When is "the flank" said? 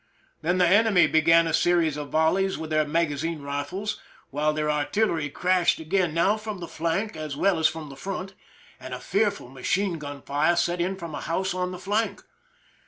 6.59-7.15, 11.71-12.23